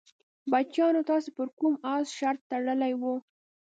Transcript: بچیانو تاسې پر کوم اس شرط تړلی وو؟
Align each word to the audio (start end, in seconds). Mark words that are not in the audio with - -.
بچیانو 0.51 1.01
تاسې 1.09 1.29
پر 1.37 1.47
کوم 1.59 1.73
اس 1.95 2.05
شرط 2.17 2.39
تړلی 2.51 2.93
وو؟ 3.01 3.13